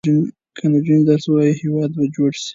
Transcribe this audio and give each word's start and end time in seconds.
که 0.57 0.63
نجونې 0.73 1.03
درس 1.07 1.25
ووايي، 1.27 1.51
هېواد 1.61 1.89
به 1.97 2.03
جوړ 2.15 2.31
شي. 2.41 2.47